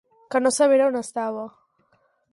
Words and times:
Que 0.35 0.39
no 0.45 0.51
sabera 0.59 0.89
on 0.93 0.97
estava. 1.03 1.45